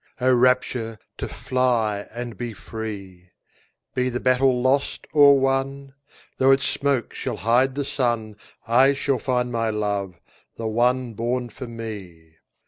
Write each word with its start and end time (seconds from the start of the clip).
O 0.19 0.33
rapture, 0.33 0.97
to 1.19 1.27
fly 1.27 2.07
And 2.09 2.35
be 2.35 2.53
free! 2.53 3.33
Be 3.93 4.09
the 4.09 4.19
battle 4.19 4.59
lost 4.59 5.05
or 5.13 5.39
won, 5.39 5.93
5 6.07 6.27
Though 6.39 6.49
its 6.53 6.65
smoke 6.67 7.13
shall 7.13 7.37
hide 7.37 7.75
the 7.75 7.85
sun, 7.85 8.35
I 8.67 8.93
shall 8.95 9.19
find 9.19 9.51
my 9.51 9.69
love—the 9.69 10.67
one 10.67 11.13
Born 11.13 11.49
for 11.49 11.67
me! 11.67 12.37